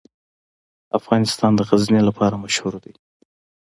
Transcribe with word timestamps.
افغانستان 0.99 1.51
د 1.55 1.61
غزني 1.69 2.01
لپاره 2.09 2.41
مشهور 2.45 2.73
دی. 2.83 2.93